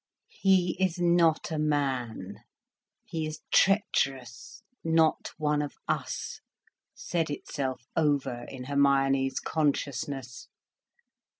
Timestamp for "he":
0.31-0.75, 3.05-3.27